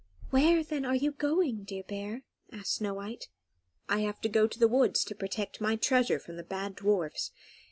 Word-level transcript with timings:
"Where, 0.31 0.63
then, 0.63 0.83
are 0.83 0.95
you 0.95 1.11
going, 1.11 1.63
dear 1.63 1.83
bear?" 1.83 2.23
asked 2.51 2.73
Snow 2.77 2.95
White. 2.95 3.27
"I 3.87 3.99
have 3.99 4.19
to 4.21 4.29
go 4.29 4.47
to 4.47 4.57
the 4.57 4.67
woods 4.67 5.03
to 5.03 5.13
protect 5.13 5.61
my 5.61 5.75
treasure 5.75 6.17
from 6.17 6.37
the 6.37 6.43
bad 6.43 6.77
dwarfs. 6.77 7.29